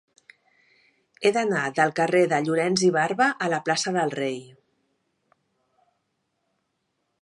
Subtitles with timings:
[1.21, 4.43] He d'anar del carrer de Llorens i Barba a la plaça del Rei.